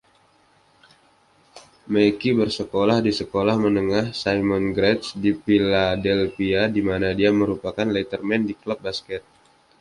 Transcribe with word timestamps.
McKie 1.93 2.33
bersekolah 2.39 2.97
di 3.05 3.11
Sekolah 3.19 3.53
Menengah 3.63 4.05
Simon 4.23 4.65
Gratz 4.77 5.07
di 5.23 5.29
Philadelphia, 5.43 6.61
di 6.75 6.81
mana 6.89 7.09
dia 7.19 7.29
merupakan 7.41 7.85
letterman 7.95 8.41
di 8.49 8.53
klub 8.61 8.79
basket. 8.87 9.21